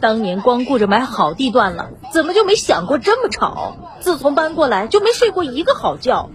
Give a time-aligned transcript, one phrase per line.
[0.00, 3.76] 当年光顾着买好地段了，怎么就没想过这么吵？
[4.00, 6.30] 自从搬过来就没睡过一个好觉。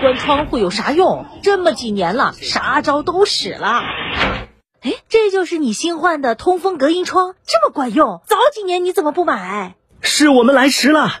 [0.00, 1.24] 关窗户有啥用？
[1.42, 3.82] 这么几年了，啥招都使了。
[4.82, 8.20] 哎，这就是你新换的通风隔音窗，这么管用？
[8.26, 9.74] 早几年你怎么不买？
[10.00, 11.20] 是我们来迟了。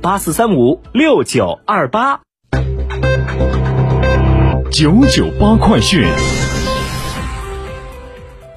[0.00, 2.20] 八四三五六九二八，
[4.72, 6.02] 九九八快讯。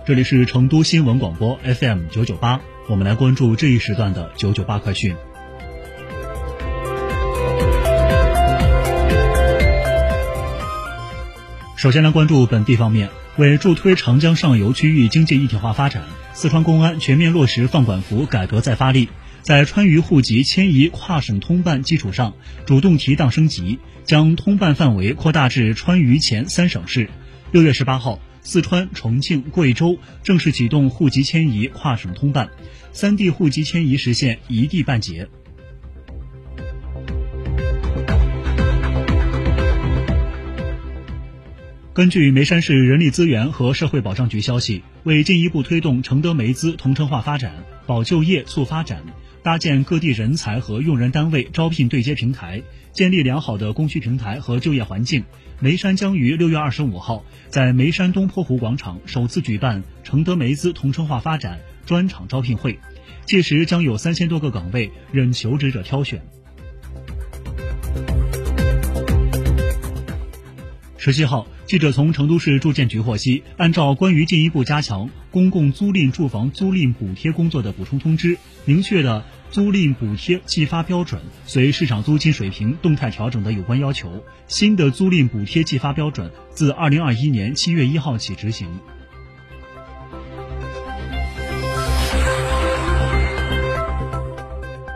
[0.06, 5.16] 这里是成都新闻广播 FM 九九八，我们来关注这一时段的九九八快讯。
[11.76, 16.04] 首先来关注本地方面，为助推长江上游区域经济一体化发展，
[16.34, 19.10] 四川公安全面落实放管服改革再发力。
[19.44, 22.34] 在川渝户籍迁移跨省通办基础上，
[22.66, 27.10] 主动提档升级，将通办范围扩大至川渝前三省市。
[27.52, 32.50] 六月十八号，四川、重庆、贵州正式启动户籍迁移跨省通办，
[32.94, 35.28] 三地户籍迁移实现一地办结。
[41.94, 47.54] 根据眉山市人力资源和社会保障局消息，为进一步推动承德梅资同城化发展、
[47.86, 49.04] 保就业、促发展。
[49.44, 55.24] 搭建各地人才和用人单位招聘对接平台，建立良好的供需平台和就业环境。
[55.60, 62.80] 眉山将于六月二十五号在眉山东坡湖广场首次举办承德梅资同城化发展专场招聘会，
[63.26, 66.24] 届时将有三千多个岗位任求职者挑选。
[71.04, 88.70] 十七号，记者从成都市住建局获悉，按照关于进一步加强公共租赁住房租赁补贴工作的补充通知，明确的租赁补贴计发标准随市场租金水平动态调整的有关要求，新的租赁补贴计发标准自二零二一年七月一号起执行。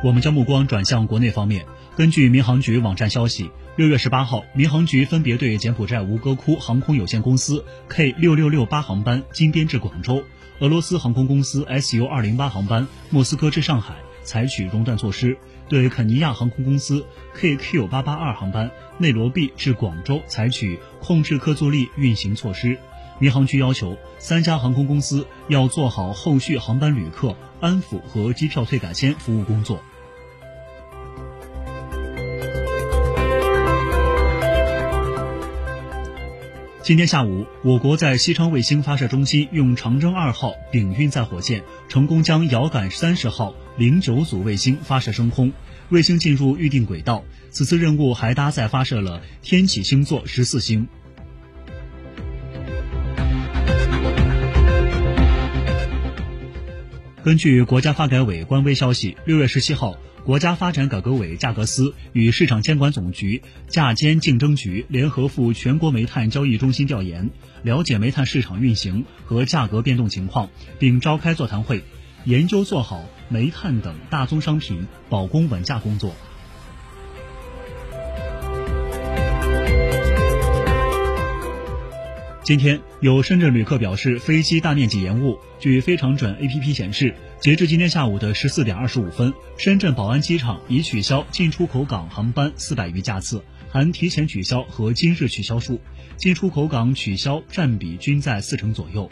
[0.05, 1.65] 我们将目光转向国内方面，
[1.97, 3.51] 根据民航局网站消息。
[3.77, 10.23] 六月十八号，民航局分别对柬埔寨吴哥窟航空有限公司 K 六六六八航班经编至广州，
[10.57, 15.37] 俄罗斯航空公司 SU 二零八航班莫斯科至上海采取熔断措施，
[15.69, 17.05] 对肯尼亚航空公司
[17.35, 22.79] KQ 八八二航班内罗毕至广州采取控制客座力运行措施。
[23.19, 29.83] 民航局要求三家航空公司要做好后续航班旅客安抚和机票退改签服务工作。
[36.87, 45.51] 今天下午，我国在西昌卫星发射中心用长征二号丙运载火箭成功将遥感三十号零九组卫星发射升空，
[45.89, 47.25] 卫星进入预定轨道。
[47.49, 50.87] 此次任务还搭载发射了天启星座十四星。
[57.27, 67.29] 根据国家发改委官微消息，六月十七号，国家发展改革委价格司与市场监管总局价监竞争局联合赴全国煤炭交易中心调研，
[67.63, 71.83] 了解煤炭市场运行和价格变动情况，并召开座谈会，
[72.23, 76.15] 研究做好煤炭等大宗商品保供稳价工作。
[82.47, 85.37] 今天有深圳旅客表示飞机大面积延误。
[85.59, 95.81] 据非常准 APP 显示，截至今天下午的十四点二十五分，深圳宝安机场已取消进出口港航班四百余架次，含提前取消和今日取消数，
[96.15, 99.11] 进出口港取消占比均在四成左右。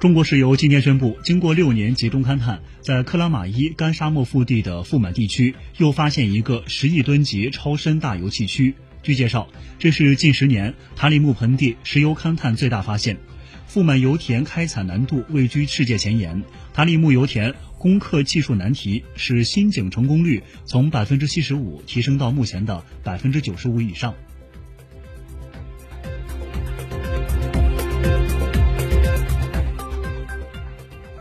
[0.00, 8.74] 中国石油今天宣布，经过六年集中勘探，在克拉玛依干沙漠腹地的富满地区又发现一个十亿吨级超深大油气区。
[9.02, 9.46] 据介绍，
[9.78, 13.18] 这是近十年塔里木盆地石油勘探最大发现。
[13.66, 16.42] 富满油田开采难度位居世界前沿，
[16.72, 24.14] 塔里木油田攻克技术难题，使新井成功率从百分之七十五提升到目前的百分之九十五以上。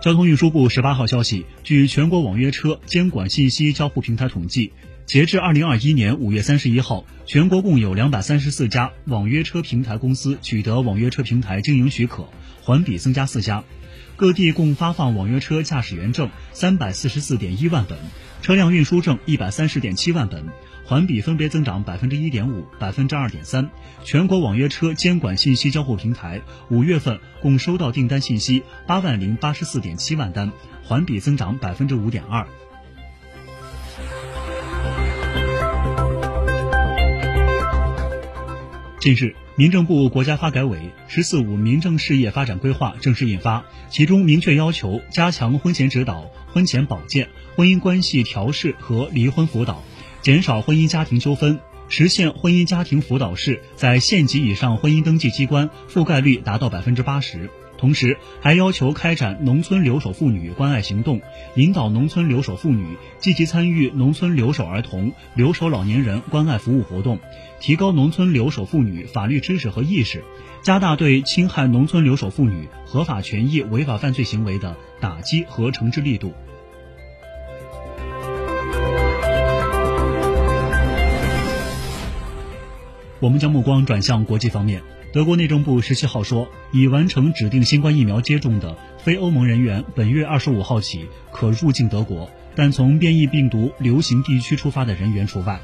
[0.02, 4.72] 交通运输部十八号消息，据全国网约车监管信息交互平台统计，
[5.06, 12.30] 截至二零二一年五月三十一号，全国共有两百三十四家网约车平台公司取得网约车平台经营许可，
[12.62, 13.66] 环比增加四家。
[14.16, 17.98] 各地共发放网约车驾驶员证三百四十四点一万本，
[18.42, 20.46] 车辆运输证一百三十点七万本。
[20.90, 23.70] 环比分别增长百分之一点五、百分之二点三。
[24.04, 26.42] 全国网约车监管信息交互平台
[26.72, 30.52] 五月份共收到订单信息八万零八十四点七万单，
[30.84, 32.48] 环比增长百分之五点二。
[39.00, 49.84] 近日，民政部、国家发改委“十四五”民政事业发展规划正式印发，其中明确要求加强婚前指导、婚前保健、婚姻关系调试和离婚辅导。
[50.22, 57.50] 减少婚姻家庭纠纷，实现婚姻家庭辅导室在县级以上婚姻登记机关覆盖率达到百分之八十。
[57.78, 61.22] 同时，还要求开展农村留守妇女关爱行动，
[61.56, 67.20] 引导农村留守妇女积极参与农村留守儿童、留守老年人关爱服务活动，
[67.62, 70.26] 提高农村留守妇女法律知识和意识，
[70.62, 76.34] 加大对侵害农村留守妇女合法权益违法犯罪行为的打击和惩治力度。
[83.20, 84.82] 我们将目光转向国际方面。
[85.12, 95.60] 德国内政部十七号说，已完成指定新冠疫苗接种的非欧盟人员，本月二十五号起可入境德国，但从变异病毒流行地区出发的人员除外。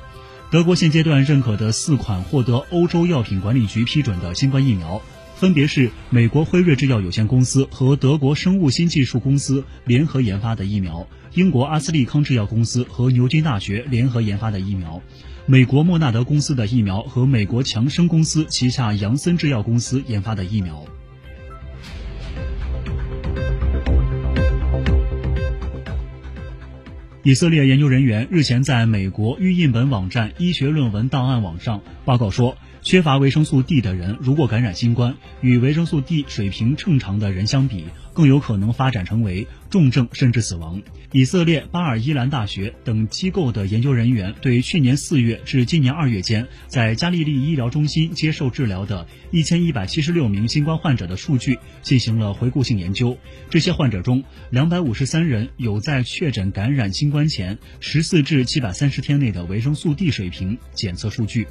[0.52, 5.02] 德国现阶段认可的四款获得欧洲药品管理局批准的新冠疫苗，
[5.36, 15.02] 分别是美国辉瑞制药有限公司和德国生物新技术公司联合研发的疫苗，英国阿斯利康制药公司和牛津大学联合研发的疫苗。
[15.48, 20.84] 美国莫纳德公司的疫苗和美国强生公司旗下杨森制药公司研发的疫苗。
[27.22, 32.58] 以色列研究人员日前在美国预印本网站医学论文档案网上报告说。
[32.86, 40.84] 缺乏维生素 D 的人，如果感染新冠，与维生素 D 水平正常的人相比，更有可能发展成为重症甚至死亡。
[41.12, 53.18] 以色列巴尔伊兰大学等机构的研究人员对去年四月至今年二月间在加利利医疗中心接受治疗的一千一百七十六名新冠患者的数据进行了回顾性研究。
[53.50, 61.48] 这些患者中，两百五十三人有在确诊感染新冠前十四至七百三十天内的维生素 D 水平检测数据。